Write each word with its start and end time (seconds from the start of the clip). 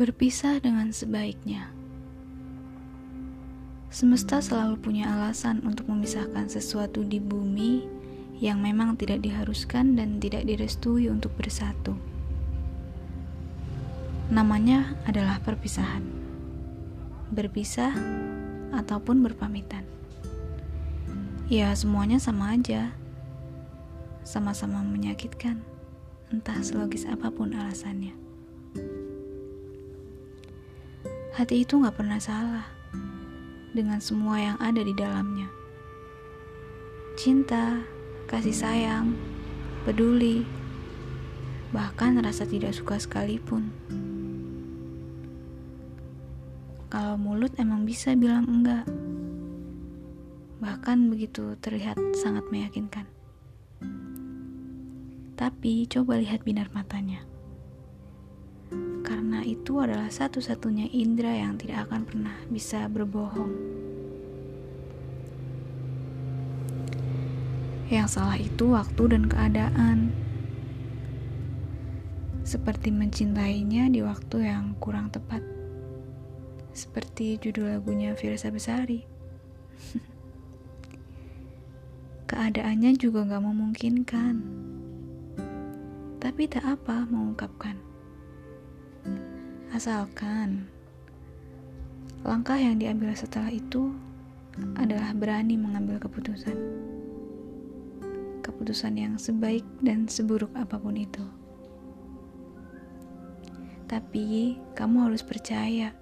Berpisah 0.00 0.56
dengan 0.64 0.96
sebaiknya. 0.96 1.68
Semesta 3.92 4.40
selalu 4.40 4.80
punya 4.80 5.12
alasan 5.12 5.60
untuk 5.60 5.92
memisahkan 5.92 6.48
sesuatu 6.48 7.04
di 7.04 7.20
bumi 7.20 7.84
yang 8.40 8.64
memang 8.64 8.96
tidak 8.96 9.20
diharuskan 9.20 10.00
dan 10.00 10.16
tidak 10.16 10.48
direstui 10.48 11.12
untuk 11.12 11.36
bersatu. 11.36 11.92
Namanya 14.32 14.96
adalah 15.04 15.36
perpisahan. 15.44 16.00
Berpisah 17.36 17.92
ataupun 18.72 19.20
berpamitan. 19.20 19.84
Ya, 21.52 21.76
semuanya 21.76 22.16
sama 22.16 22.56
aja. 22.56 22.96
Sama-sama 24.24 24.80
menyakitkan, 24.80 25.60
entah 26.32 26.56
selogis 26.64 27.04
apa 27.04 27.28
pun 27.28 27.52
alasannya. 27.52 28.29
Hati 31.30 31.62
itu 31.62 31.78
gak 31.78 31.94
pernah 31.94 32.18
salah 32.18 32.66
dengan 33.70 34.02
semua 34.02 34.42
yang 34.42 34.58
ada 34.58 34.82
di 34.82 34.90
dalamnya. 34.90 35.46
Cinta, 37.14 37.86
kasih 38.26 38.50
sayang, 38.50 39.14
peduli, 39.86 40.42
bahkan 41.70 42.18
rasa 42.18 42.42
tidak 42.50 42.74
suka 42.74 42.98
sekalipun. 42.98 43.70
Kalau 46.90 47.14
mulut 47.14 47.54
emang 47.62 47.86
bisa 47.86 48.18
bilang 48.18 48.50
enggak, 48.50 48.82
bahkan 50.58 51.06
begitu 51.06 51.54
terlihat 51.62 51.94
sangat 52.18 52.42
meyakinkan. 52.50 53.06
Tapi 55.38 55.86
coba 55.86 56.18
lihat 56.18 56.42
binar 56.42 56.74
matanya 56.74 57.22
karena 59.20 59.44
itu 59.44 59.76
adalah 59.76 60.08
satu-satunya 60.08 60.96
indera 60.96 61.28
yang 61.36 61.60
tidak 61.60 61.84
akan 61.84 62.08
pernah 62.08 62.40
bisa 62.48 62.88
berbohong. 62.88 63.52
Yang 67.92 68.16
salah 68.16 68.40
itu 68.40 68.72
waktu 68.72 69.02
dan 69.12 69.28
keadaan. 69.28 70.08
Seperti 72.48 72.88
mencintainya 72.88 73.92
di 73.92 74.00
waktu 74.00 74.48
yang 74.48 74.72
kurang 74.80 75.12
tepat. 75.12 75.44
Seperti 76.72 77.36
judul 77.44 77.76
lagunya 77.76 78.16
Firsa 78.16 78.48
Besari. 78.48 79.04
Keadaannya 82.32 82.96
juga 82.96 83.28
gak 83.28 83.44
memungkinkan. 83.44 84.34
Tapi 86.16 86.42
tak 86.48 86.64
apa 86.64 87.04
mengungkapkan. 87.04 87.89
Asalkan 89.80 90.68
langkah 92.20 92.60
yang 92.60 92.76
diambil 92.76 93.16
setelah 93.16 93.48
itu 93.48 93.96
adalah 94.76 95.16
berani 95.16 95.56
mengambil 95.56 95.96
keputusan. 95.96 96.52
Keputusan 98.44 99.00
yang 99.00 99.16
sebaik 99.16 99.64
dan 99.80 100.04
seburuk 100.04 100.52
apa 100.52 100.76
pun 100.76 101.00
itu. 101.00 101.24
Tapi 103.88 104.60
kamu 104.76 105.08
harus 105.08 105.24
percaya 105.24 105.96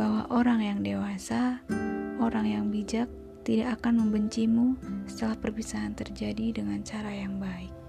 bahwa 0.00 0.24
orang 0.32 0.64
yang 0.64 0.80
dewasa, 0.80 1.60
orang 2.16 2.48
yang 2.48 2.72
bijak 2.72 3.12
tidak 3.44 3.76
akan 3.76 4.08
membencimu 4.08 4.72
setelah 5.04 5.36
perpisahan 5.36 5.92
terjadi 5.92 6.64
dengan 6.64 6.80
cara 6.80 7.12
yang 7.12 7.36
baik. 7.36 7.81